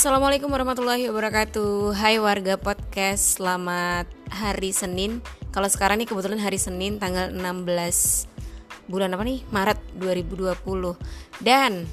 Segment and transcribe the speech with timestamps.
[0.00, 5.20] Assalamualaikum warahmatullahi wabarakatuh Hai warga podcast Selamat hari Senin
[5.52, 9.44] Kalau sekarang nih kebetulan hari Senin Tanggal 16 Bulan apa nih?
[9.52, 10.56] Maret 2020
[11.44, 11.84] Dan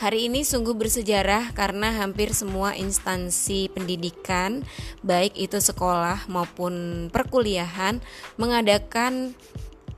[0.00, 4.64] Hari ini sungguh bersejarah karena hampir semua instansi pendidikan,
[5.04, 8.00] baik itu sekolah maupun perkuliahan,
[8.40, 9.36] mengadakan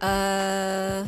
[0.02, 1.06] uh,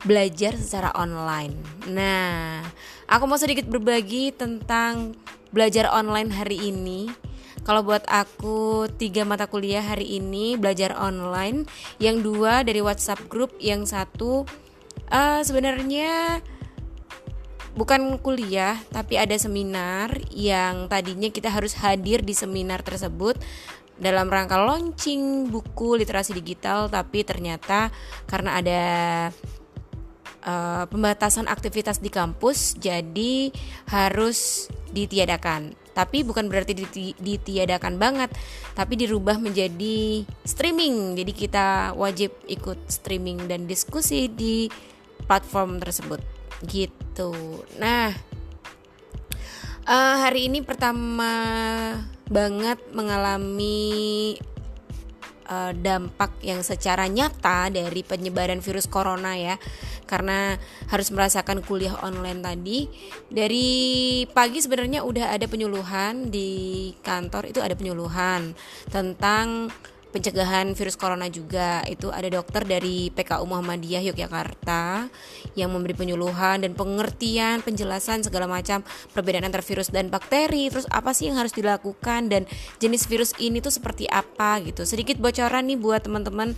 [0.00, 1.60] belajar secara online.
[1.92, 2.64] Nah,
[3.04, 5.12] aku mau sedikit berbagi tentang
[5.52, 7.12] belajar online hari ini.
[7.62, 11.68] Kalau buat aku tiga mata kuliah hari ini belajar online,
[12.02, 14.42] yang dua dari WhatsApp group, yang satu
[15.12, 16.42] uh, sebenarnya
[17.72, 23.40] bukan kuliah tapi ada seminar yang tadinya kita harus hadir di seminar tersebut
[23.96, 27.88] dalam rangka launching buku literasi digital tapi ternyata
[28.28, 28.82] karena ada
[30.44, 33.50] uh, pembatasan aktivitas di kampus jadi
[33.88, 35.74] harus ditiadakan.
[35.92, 36.72] Tapi bukan berarti
[37.20, 38.32] ditiadakan banget
[38.72, 41.16] tapi dirubah menjadi streaming.
[41.16, 44.68] Jadi kita wajib ikut streaming dan diskusi di
[45.28, 46.20] platform tersebut.
[46.64, 47.32] Gitu.
[47.76, 48.12] Nah
[49.86, 51.32] uh, hari ini pertama
[52.32, 54.40] banget mengalami
[55.52, 59.60] uh, dampak yang secara nyata dari penyebaran virus corona ya.
[60.08, 60.56] Karena
[60.88, 62.88] harus merasakan kuliah online tadi.
[63.28, 63.68] Dari
[64.32, 68.56] pagi sebenarnya udah ada penyuluhan di kantor itu ada penyuluhan
[68.88, 69.68] tentang
[70.12, 71.80] pencegahan virus corona juga.
[71.88, 75.08] Itu ada dokter dari PKU Muhammadiyah Yogyakarta
[75.56, 78.84] yang memberi penyuluhan dan pengertian penjelasan segala macam
[79.16, 80.68] perbedaan antar virus dan bakteri.
[80.68, 82.44] Terus apa sih yang harus dilakukan dan
[82.78, 84.84] jenis virus ini tuh seperti apa gitu.
[84.84, 86.54] Sedikit bocoran nih buat teman-teman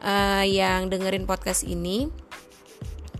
[0.00, 2.08] uh, yang dengerin podcast ini.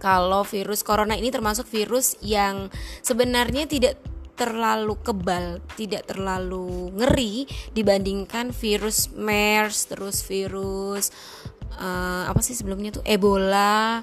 [0.03, 2.71] Kalau virus corona ini termasuk virus yang
[3.07, 4.12] sebenarnya tidak
[4.43, 11.15] terlalu kebal, tidak terlalu ngeri dibandingkan virus MERS, terus virus
[11.79, 14.03] uh, apa sih sebelumnya tuh Ebola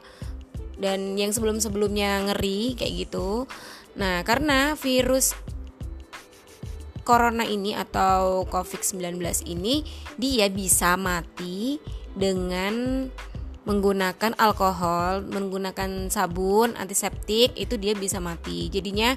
[0.79, 3.43] dan yang sebelum-sebelumnya ngeri kayak gitu.
[3.99, 5.35] Nah, karena virus
[7.03, 9.19] corona ini atau COVID-19
[9.49, 9.83] ini
[10.15, 11.81] dia bisa mati
[12.15, 13.05] dengan
[13.67, 18.71] menggunakan alkohol, menggunakan sabun, antiseptik itu dia bisa mati.
[18.71, 19.13] Jadinya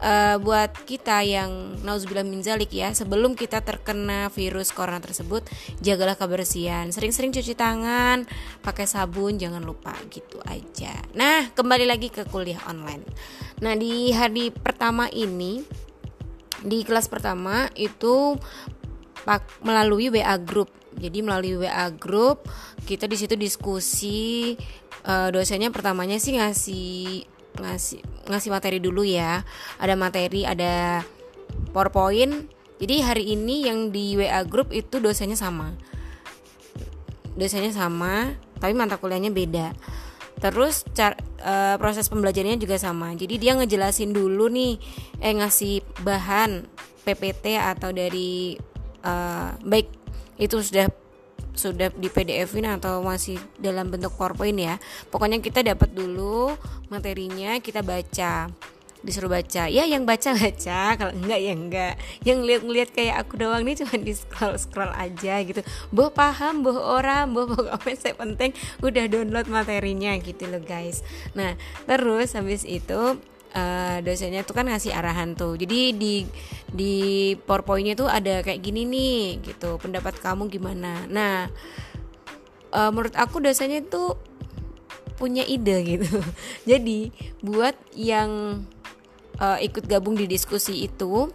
[0.00, 5.46] uh, buat kita yang nauzubillah min zalik ya sebelum kita terkena virus corona tersebut
[5.80, 8.24] jagalah kebersihan sering-sering cuci tangan
[8.60, 10.92] pakai sabun jangan lupa gitu aja.
[11.16, 13.04] Nah kembali lagi ke kuliah online.
[13.62, 15.64] Nah di hari pertama ini
[16.60, 18.36] di kelas pertama itu
[19.62, 20.70] melalui WA group.
[20.96, 22.48] Jadi melalui WA group
[22.88, 24.56] kita di situ diskusi
[25.04, 29.42] uh, dosennya pertamanya sih ngasih ngasih ngasih materi dulu ya.
[29.80, 31.02] Ada materi, ada
[31.72, 32.48] PowerPoint.
[32.76, 35.72] Jadi hari ini yang di WA group itu dosanya sama.
[37.36, 39.72] Dosanya sama, tapi mata kuliahnya beda.
[40.36, 43.16] Terus car, e, proses pembelajarannya juga sama.
[43.16, 44.76] Jadi dia ngejelasin dulu nih
[45.24, 46.68] eh ngasih bahan
[47.08, 48.60] PPT atau dari
[49.00, 49.12] e,
[49.64, 49.88] baik
[50.36, 50.92] itu sudah
[51.56, 54.76] sudah di PDF-in atau masih dalam bentuk PowerPoint ya.
[55.08, 56.54] Pokoknya kita dapat dulu
[56.92, 58.52] materinya, kita baca.
[59.06, 59.70] Disuruh baca.
[59.70, 61.94] Ya yang baca-baca, kalau enggak ya enggak.
[62.26, 65.60] Yang lihat-lihat kayak aku doang nih cuma di scroll-scroll aja gitu.
[65.94, 68.50] Boh paham, boh orang, boh pokoknya saya penting
[68.82, 71.06] udah download materinya gitu loh guys.
[71.38, 71.54] Nah,
[71.86, 73.20] terus habis itu
[73.56, 75.56] uh, dosennya tuh kan ngasih arahan tuh.
[75.56, 76.14] Jadi di
[76.68, 76.94] di
[77.40, 79.80] powerpointnya tuh ada kayak gini nih gitu.
[79.80, 81.08] Pendapat kamu gimana?
[81.08, 81.48] Nah
[82.76, 84.20] uh, menurut aku dosennya tuh
[85.16, 86.20] punya ide gitu.
[86.68, 88.62] Jadi buat yang
[89.40, 91.32] uh, ikut gabung di diskusi itu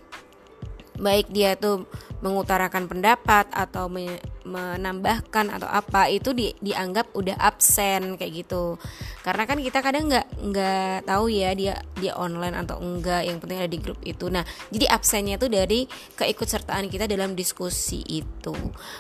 [1.01, 1.89] baik dia tuh
[2.21, 8.77] mengutarakan pendapat atau me menambahkan atau apa itu di, dianggap udah absen kayak gitu.
[9.21, 13.61] Karena kan kita kadang nggak nggak tahu ya dia dia online atau enggak yang penting
[13.61, 14.33] ada di grup itu.
[14.33, 14.41] Nah
[14.73, 15.85] jadi absennya tuh dari
[16.17, 18.53] keikutsertaan kita dalam diskusi itu.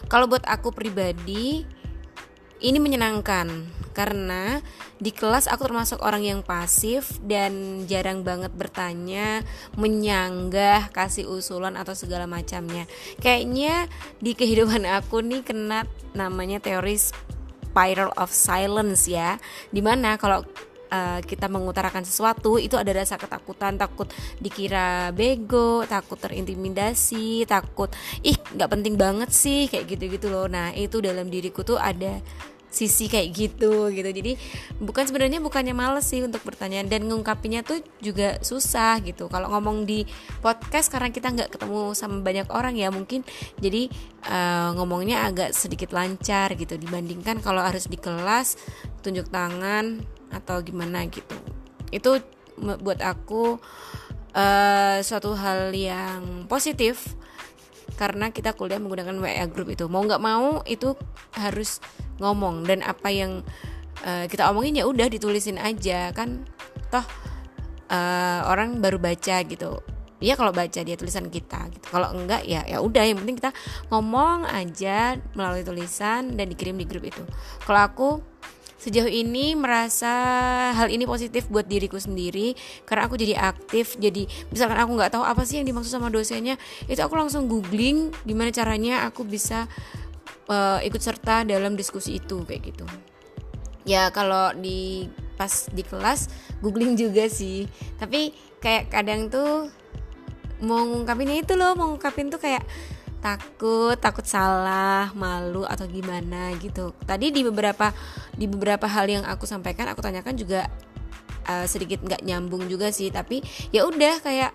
[0.05, 1.65] Kalau buat aku pribadi
[2.61, 4.63] ini menyenangkan karena
[5.01, 9.43] di kelas aku termasuk orang yang pasif dan jarang banget bertanya,
[9.75, 12.87] menyanggah, kasih usulan atau segala macamnya.
[13.19, 13.91] Kayaknya
[14.23, 19.35] di kehidupan aku nih kena namanya teori spiral of silence ya.
[19.73, 20.45] Di mana kalau
[20.91, 27.89] uh, kita mengutarakan sesuatu itu ada rasa ketakutan takut dikira bego takut terintimidasi takut
[28.21, 32.19] ih nggak penting banget sih kayak gitu gitu loh nah itu dalam diriku tuh ada
[32.71, 34.09] sisi kayak gitu gitu.
[34.09, 34.39] Jadi
[34.79, 39.27] bukan sebenarnya bukannya males sih untuk bertanya dan ngungkapinnya tuh juga susah gitu.
[39.27, 40.07] Kalau ngomong di
[40.39, 43.27] podcast karena kita nggak ketemu sama banyak orang ya mungkin.
[43.59, 43.91] Jadi
[44.25, 46.79] uh, ngomongnya agak sedikit lancar gitu.
[46.79, 48.55] Dibandingkan kalau harus di kelas
[49.03, 50.01] tunjuk tangan
[50.31, 51.35] atau gimana gitu.
[51.91, 52.23] Itu
[52.55, 53.59] buat aku
[54.31, 57.19] uh, suatu hal yang positif
[57.99, 59.85] karena kita kuliah menggunakan WA group itu.
[59.85, 60.95] Mau nggak mau itu
[61.37, 61.83] harus
[62.21, 63.41] ngomong dan apa yang
[64.05, 66.13] uh, kita omongin ya udah ditulisin aja.
[66.13, 66.45] Kan
[66.93, 67.03] toh
[67.91, 69.81] uh, orang baru baca gitu.
[70.21, 71.85] Ya kalau baca dia tulisan kita gitu.
[71.89, 73.01] Kalau enggak ya ya udah.
[73.01, 73.51] Yang penting kita
[73.89, 77.25] ngomong aja melalui tulisan dan dikirim di grup itu.
[77.65, 78.09] Kalau aku
[78.81, 80.09] sejauh ini merasa
[80.73, 82.53] hal ini positif buat diriku sendiri.
[82.85, 86.57] Karena aku jadi aktif jadi misalkan aku nggak tahu apa sih yang dimaksud sama dosennya
[86.85, 89.65] itu aku langsung googling gimana caranya aku bisa
[90.51, 92.85] uh, ikut serta dalam diskusi itu kayak gitu.
[93.87, 95.07] Ya kalau di
[95.39, 97.65] pas di kelas googling juga sih.
[97.97, 99.71] Tapi kayak kadang tuh
[100.61, 102.61] mau ngungkapinnya itu loh mau ngungkapin tuh kayak
[103.21, 106.93] takut takut salah malu atau gimana gitu.
[107.07, 107.89] Tadi di beberapa
[108.37, 110.69] di beberapa hal yang aku sampaikan aku tanyakan juga
[111.49, 113.09] uh, sedikit nggak nyambung juga sih.
[113.09, 113.41] Tapi
[113.73, 114.53] ya udah kayak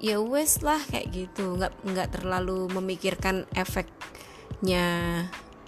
[0.00, 1.60] ya wes lah kayak gitu.
[1.60, 3.88] Nggak nggak terlalu memikirkan efek
[4.62, 4.86] nya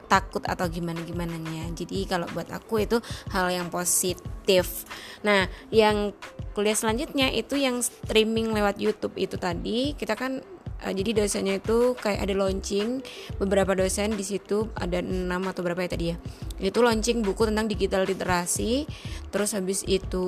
[0.07, 3.03] takut atau gimana gimana nya jadi kalau buat aku itu
[3.35, 4.87] hal yang positif.
[5.27, 6.15] Nah yang
[6.55, 10.41] kuliah selanjutnya itu yang streaming lewat YouTube itu tadi kita kan
[10.87, 13.03] uh, jadi dosennya itu kayak ada launching
[13.37, 16.17] beberapa dosen di situ ada enam atau berapa ya tadi ya.
[16.63, 18.87] Itu launching buku tentang digital literasi
[19.35, 20.25] terus habis itu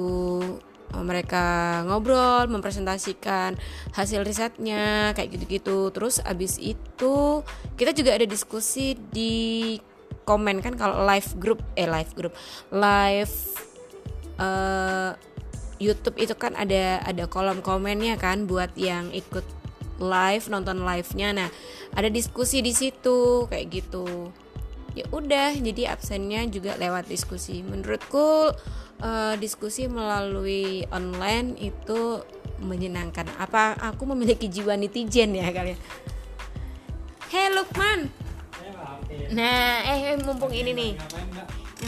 [0.97, 3.57] mereka ngobrol mempresentasikan
[3.93, 5.93] hasil risetnya kayak gitu-gitu.
[5.93, 7.45] Terus abis itu
[7.77, 9.77] kita juga ada diskusi di
[10.29, 12.37] komen kan kalau live group eh live group
[12.69, 13.33] live
[14.37, 15.17] uh,
[15.81, 19.47] YouTube itu kan ada ada kolom komennya kan buat yang ikut
[19.99, 21.35] live nonton live-nya.
[21.35, 21.49] Nah
[21.95, 24.31] ada diskusi di situ kayak gitu.
[24.95, 27.63] Ya udah jadi absennya juga lewat diskusi.
[27.63, 28.51] Menurutku
[29.03, 32.23] uh, diskusi melalui online itu
[32.63, 33.27] menyenangkan.
[33.39, 35.79] Apa aku memiliki jiwa netizen ya kalian?
[37.29, 38.11] Hey Lukman.
[39.29, 40.93] Nah, eh, eh mumpung ini nih.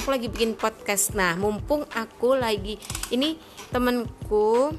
[0.02, 1.16] Aku lagi bikin podcast.
[1.16, 2.76] Nah, mumpung aku lagi
[3.10, 3.40] ini
[3.72, 4.70] temenku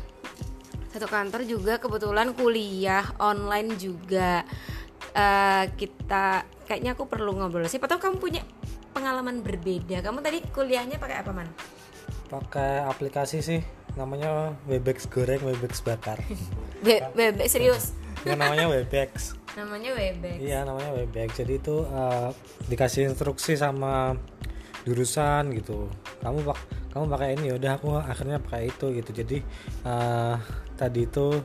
[0.91, 4.45] satu kantor juga kebetulan kuliah online juga.
[5.11, 7.67] Uh, kita kayaknya aku perlu ngobrol.
[7.67, 8.41] Siapa tahu kamu punya
[8.95, 9.99] pengalaman berbeda.
[9.99, 11.49] Kamu tadi kuliahnya pakai apa, Man?
[12.31, 13.59] Pakai aplikasi sih
[13.99, 16.15] namanya Webex goreng Webex bakar.
[17.17, 17.91] Webex serius?
[18.23, 19.35] Ya, namanya Webex.
[19.59, 20.39] Namanya Webex?
[20.39, 21.43] Iya namanya Webex.
[21.43, 22.31] Jadi itu uh,
[22.71, 24.15] dikasih instruksi sama
[24.87, 25.91] jurusan gitu.
[26.23, 26.57] Kamu pak
[26.95, 29.11] kamu pakai ini ya udah aku akhirnya pakai itu gitu.
[29.11, 29.37] Jadi
[29.83, 30.39] uh,
[30.79, 31.35] tadi itu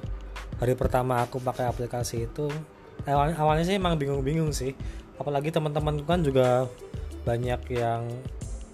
[0.63, 2.47] hari pertama aku pakai aplikasi itu
[3.11, 4.71] awalnya, awalnya sih emang bingung-bingung sih.
[5.19, 6.71] Apalagi teman-teman kan juga
[7.27, 8.07] banyak yang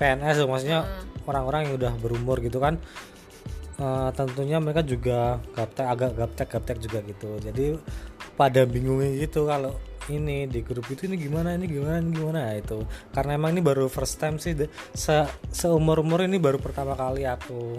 [0.03, 2.79] PNS maksudnya hmm orang-orang yang udah berumur gitu kan
[3.79, 7.79] uh, tentunya mereka juga gaptek agak gaptek gaptek juga gitu jadi
[8.35, 9.77] pada bingungnya gitu kalau
[10.11, 12.79] ini di grup itu ini gimana ini gimana ini gimana ya itu
[13.15, 14.59] karena emang ini baru first time sih
[14.99, 15.17] se
[15.55, 17.79] seumur umur ini baru pertama kali aku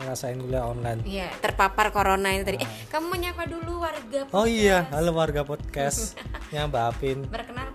[0.00, 1.04] ngerasain kuliah online.
[1.04, 2.56] Iya, terpapar corona ini tadi.
[2.64, 4.32] Eh, kamu menyapa dulu warga podcast.
[4.32, 6.16] Oh iya, halo warga podcast.
[6.56, 7.18] yang Mbak Apin.
[7.28, 7.69] Perkenalkan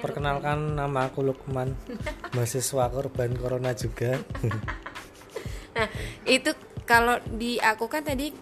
[0.00, 0.04] namanya.
[0.08, 0.78] Perkenalkan Lukman.
[0.80, 1.68] nama aku Lukman.
[2.34, 4.16] mahasiswa korban corona juga.
[5.76, 5.88] nah,
[6.24, 6.50] itu
[6.88, 8.32] kalau di aku kan tadi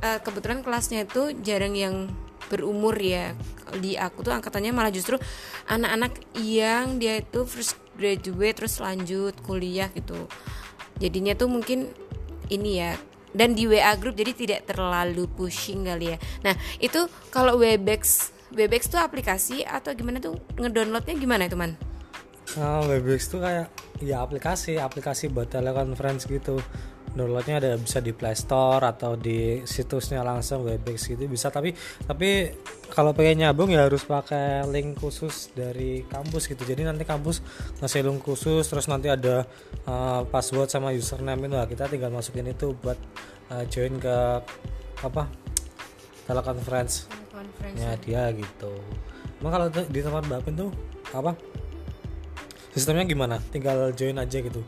[0.00, 2.08] uh, kebetulan kelasnya itu jarang yang
[2.48, 3.36] berumur ya.
[3.76, 5.20] Di aku tuh angkatannya malah justru
[5.68, 10.16] anak-anak yang dia itu first graduate terus lanjut kuliah gitu.
[10.96, 11.92] Jadinya tuh mungkin
[12.48, 12.96] ini ya
[13.36, 16.18] dan di WA group jadi tidak terlalu pushing kali ya.
[16.40, 20.40] Nah, itu kalau Webex Webex tuh aplikasi atau gimana tuh?
[20.56, 21.76] Ngedownloadnya gimana itu man?
[22.56, 23.68] Uh, Webex tuh kayak
[24.00, 26.56] ya aplikasi aplikasi buat telekonferensi gitu.
[27.12, 31.52] Downloadnya ada bisa di Play Store atau di situsnya langsung Webex gitu bisa.
[31.52, 31.76] Tapi
[32.08, 32.56] tapi
[32.88, 36.64] kalau pengen nyambung ya harus pakai link khusus dari kampus gitu.
[36.64, 37.44] Jadi nanti kampus
[37.84, 39.44] ngasih link khusus terus nanti ada
[39.84, 41.56] uh, password sama username itu.
[41.56, 42.96] Lah kita tinggal masukin itu buat
[43.52, 44.16] uh, join ke
[45.04, 45.28] apa
[46.24, 47.27] telekonferensi
[47.78, 48.72] ya dia gitu.
[49.38, 50.70] Emang kalau di tempat Bapin tuh
[51.14, 51.38] apa?
[52.74, 53.38] Sistemnya gimana?
[53.50, 54.60] Tinggal join aja gitu.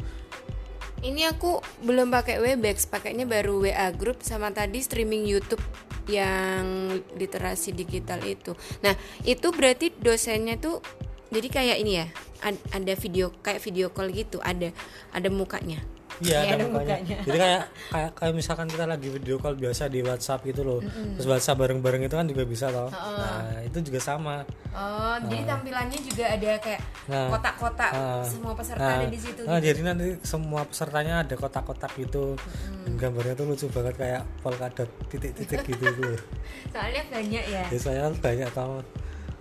[1.01, 5.63] Ini aku belum pakai Webex, pakainya baru WA group sama tadi streaming YouTube
[6.11, 8.53] yang literasi digital itu.
[8.85, 8.93] Nah,
[9.25, 10.85] itu berarti dosennya tuh
[11.31, 12.07] jadi kayak ini ya.
[12.41, 14.73] ad- ada video kayak video call gitu ada
[15.13, 15.81] ada mukanya
[16.19, 16.97] Iya Iya, ada ada mukanya.
[16.99, 17.19] mukanya.
[17.23, 20.81] Jadi kayak kayak kayak misalkan kita lagi video call biasa di WhatsApp gitu loh.
[20.83, 22.91] Terus WhatsApp bareng-bareng itu kan juga bisa loh.
[22.91, 24.43] Nah, itu juga sama.
[24.71, 27.27] oh jadi tampilannya juga ada kayak Nah.
[27.29, 28.23] kotak-kotak Ah.
[28.23, 29.67] semua peserta Nah, ada di situ nah, gitu.
[29.67, 32.39] jadi nanti semua pesertanya ada kotak-kotak gitu.
[32.81, 36.15] Dan gambarnya tuh lucu banget kayak polkadot titik-titik gitu tuh.
[36.73, 38.79] soalnya banyak ya Ya saya banyak tahu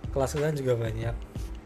[0.09, 1.13] kelas kan juga banyak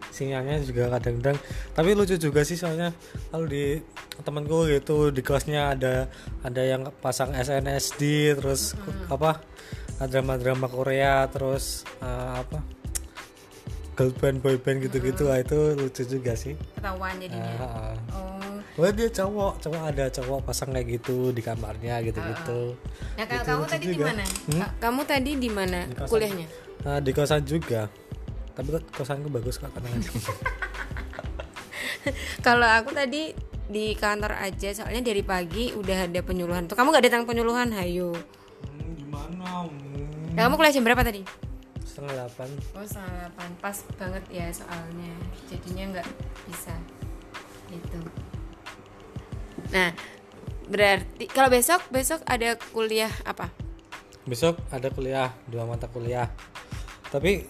[0.10, 1.40] sinyalnya juga kadang-kadang
[1.72, 2.94] tapi lucu juga sih soalnya
[3.30, 3.80] kalau di
[4.22, 5.94] temanku gitu di kelasnya ada
[6.42, 8.02] ada yang pasang SNSD
[8.38, 8.78] terus
[9.10, 9.42] apa
[10.00, 12.62] drama-drama Korea terus eh, apa
[13.94, 17.94] girl band boy band gitu-gitu ah, itu lucu juga sih ketahuan jadinya Ah, ah.
[18.14, 18.42] oh
[18.74, 22.74] Wah dia cowok, cowok ada cowok pasang kayak gitu di kamarnya gitu-gitu.
[23.14, 24.60] nah kalau Itu kamu tadi di mana Hmm?
[24.60, 26.48] Ka- kamu tadi di mana kuliahnya
[26.84, 27.86] Nah, di kosan juga.
[28.52, 30.10] Tapi kosanku bagus kok aja.
[32.42, 33.32] Kalau aku tadi
[33.70, 36.76] di kantor aja soalnya dari pagi udah ada penyuluhan tuh.
[36.76, 38.12] Kamu gak datang penyuluhan, hayo.
[38.68, 39.68] Hmm, gimana?
[39.68, 40.34] Hmm.
[40.34, 41.22] Nah, kamu kuliah jam berapa tadi?
[41.86, 42.50] Setengah delapan.
[42.74, 43.50] Oh, setengah delapan.
[43.62, 45.14] Pas banget ya soalnya.
[45.46, 46.08] Jadinya nggak
[46.50, 46.74] bisa.
[47.70, 48.00] Itu.
[49.70, 49.94] Nah,
[50.66, 53.54] berarti kalau besok besok ada kuliah apa?
[54.26, 56.34] Besok ada kuliah, dua mata kuliah.
[57.14, 57.46] Tapi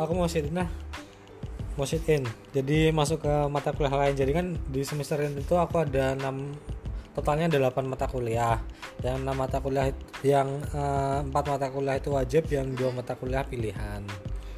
[0.00, 0.87] aku mau sit nah
[1.84, 2.24] sit in.
[2.54, 4.14] Jadi masuk ke mata kuliah lain.
[4.16, 8.58] Jadi kan di semester ini itu aku ada 6 totalnya ada 8 mata kuliah.
[9.02, 9.86] Yang 6 mata kuliah
[10.22, 14.02] yang eh, empat mata kuliah itu wajib, yang dua mata kuliah pilihan.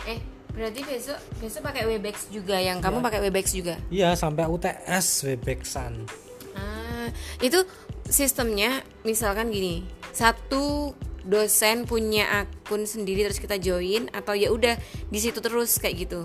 [0.09, 0.21] Eh,
[0.53, 3.77] berarti besok besok pakai Webex juga yang kamu pakai Webex juga.
[3.93, 6.09] Iya, sampai UTS Webexan.
[6.57, 7.09] Ah,
[7.45, 7.61] itu
[8.09, 14.77] sistemnya misalkan gini, satu dosen punya akun sendiri terus kita join atau ya udah
[15.13, 16.21] di situ terus kayak gitu.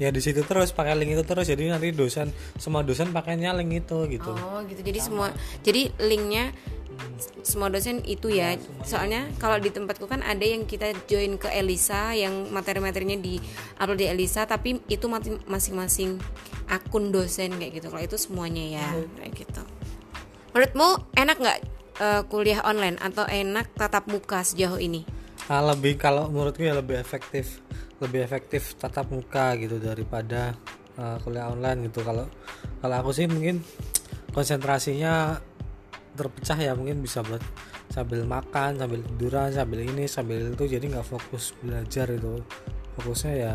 [0.00, 1.46] Ya di situ terus pakai link itu terus.
[1.48, 4.32] Jadi nanti dosen semua dosen pakainya link itu gitu.
[4.32, 4.80] Oh, gitu.
[4.80, 6.52] Jadi semua jadi linknya
[7.42, 8.56] semua dosen itu ya.
[8.86, 13.36] Soalnya kalau di tempatku kan ada yang kita join ke Elisa yang materi-materinya di
[13.76, 15.06] upload di Elisa tapi itu
[15.48, 16.20] masing-masing
[16.70, 17.86] akun dosen kayak gitu.
[17.92, 18.86] Kalau itu semuanya ya
[19.20, 19.62] kayak gitu.
[20.52, 21.58] Menurutmu enak nggak
[22.00, 25.04] eh, kuliah online atau enak tatap muka sejauh ini?
[25.50, 27.60] Ah, lebih kalau menurutku ya lebih efektif
[28.02, 30.58] lebih efektif tatap muka gitu daripada
[30.98, 32.02] uh, kuliah online gitu.
[32.02, 32.26] Kalau
[32.82, 33.62] kalau aku sih mungkin
[34.34, 35.38] konsentrasinya
[36.12, 37.40] terpecah ya mungkin bisa buat
[37.88, 40.64] sambil makan sambil tiduran sambil ini sambil itu.
[40.66, 42.42] Jadi nggak fokus belajar itu
[42.98, 43.54] fokusnya ya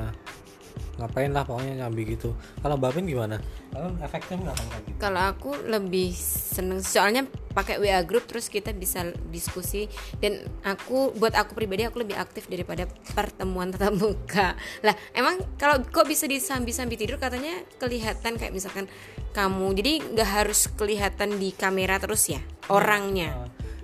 [0.97, 3.37] ngapain lah pokoknya nyambi gitu kalau Bapin gimana?
[3.69, 4.97] Kalau efektif nggak kayak gitu?
[4.97, 9.89] Kalau aku lebih seneng soalnya pakai WA group terus kita bisa diskusi
[10.21, 14.53] dan aku buat aku pribadi aku lebih aktif daripada pertemuan tatap muka.
[14.81, 18.85] Lah, emang kalau kok bisa disambi-sambi tidur katanya kelihatan kayak misalkan
[19.33, 19.73] kamu.
[19.77, 23.33] Jadi nggak harus kelihatan di kamera terus ya orangnya.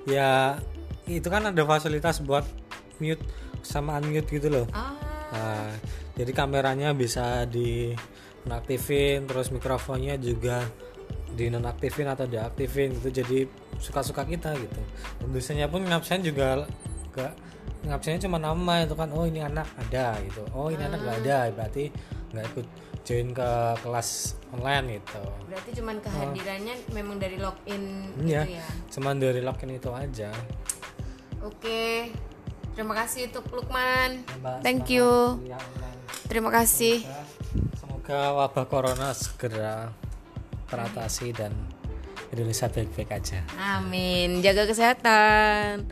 [0.04, 0.60] ya
[1.08, 2.44] itu kan ada fasilitas buat
[3.00, 3.24] mute
[3.64, 4.92] sama unmute gitu loh Ah,
[5.34, 5.74] Nah,
[6.13, 7.90] jadi kameranya bisa di
[8.46, 10.62] nonaktifin, terus mikrofonnya juga
[11.34, 13.10] di nonaktifin atau diaktifin gitu.
[13.10, 13.50] Jadi
[13.82, 14.82] suka-suka kita gitu.
[15.25, 16.70] Dosennya pun ngabsen juga
[17.18, 17.34] gak
[17.90, 19.10] ngabsennya cuma nama itu kan.
[19.10, 20.46] Oh ini anak ada gitu.
[20.54, 21.90] Oh ini anak gak ada berarti
[22.34, 22.68] nggak ikut
[23.06, 23.50] join ke
[23.86, 25.22] kelas online gitu.
[25.46, 28.68] berarti cuman kehadirannya memang dari login Iya, gitu ya.
[28.90, 30.34] cuman dari login itu aja.
[31.46, 32.10] Oke.
[32.74, 34.25] Terima kasih untuk Lukman.
[34.65, 35.38] Thank you.
[36.25, 37.06] Terima kasih.
[37.77, 39.94] Semoga wabah corona segera
[40.65, 41.53] teratasi dan
[42.34, 43.46] Indonesia baik-baik aja.
[43.62, 44.42] Amin.
[44.42, 45.86] Jaga kesehatan.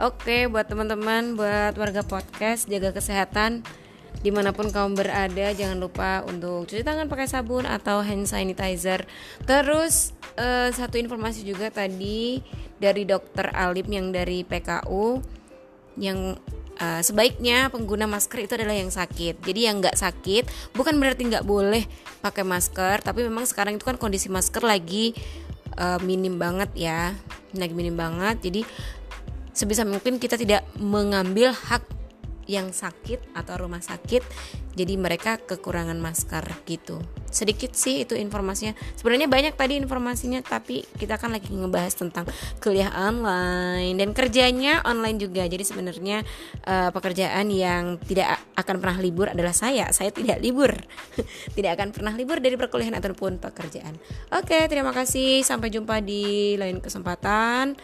[0.00, 3.60] Oke, buat teman-teman, buat warga podcast, jaga kesehatan
[4.24, 5.52] di mana pun kamu berada.
[5.52, 9.04] Jangan lupa untuk cuci tangan pakai sabun atau hand sanitizer.
[9.44, 12.40] Terus eh, satu informasi juga tadi
[12.80, 15.20] dari Dokter Alim yang dari PKU
[16.00, 16.36] yang
[16.80, 19.42] uh, sebaiknya pengguna masker itu adalah yang sakit.
[19.42, 21.84] Jadi yang nggak sakit bukan berarti nggak boleh
[22.24, 25.12] pakai masker, tapi memang sekarang itu kan kondisi masker lagi
[25.76, 27.12] uh, minim banget ya,
[27.56, 28.40] lagi minim banget.
[28.40, 28.60] Jadi
[29.52, 31.84] sebisa mungkin kita tidak mengambil hak
[32.50, 34.22] yang sakit atau rumah sakit
[34.72, 36.96] jadi mereka kekurangan masker gitu.
[37.28, 38.72] Sedikit sih itu informasinya.
[38.96, 42.24] Sebenarnya banyak tadi informasinya tapi kita kan lagi ngebahas tentang
[42.60, 45.44] kuliah online dan kerjanya online juga.
[45.44, 46.24] Jadi sebenarnya
[46.64, 49.92] eh, pekerjaan yang tidak akan pernah libur adalah saya.
[49.92, 50.72] Saya tidak libur.
[51.56, 53.92] Tidak akan pernah libur dari perkuliahan ataupun pekerjaan.
[54.32, 55.44] Oke terima kasih.
[55.44, 57.76] Sampai jumpa di lain kesempatan.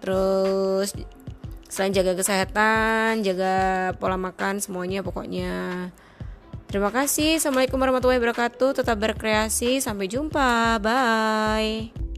[0.00, 0.94] Terus
[1.70, 3.54] selain jaga kesehatan, jaga
[3.96, 5.88] pola makan semuanya pokoknya
[6.70, 7.42] Terima kasih.
[7.42, 8.78] Assalamualaikum warahmatullahi wabarakatuh.
[8.78, 9.82] Tetap berkreasi.
[9.82, 10.78] Sampai jumpa.
[10.78, 12.09] Bye.